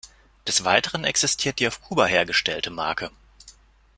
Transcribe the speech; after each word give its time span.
Des 0.47 0.63
Weiteren 0.63 1.03
existiert 1.03 1.59
die 1.59 1.67
auf 1.67 1.79
Kuba 1.79 2.05
hergestellte 2.07 2.71
Marke. 2.71 3.11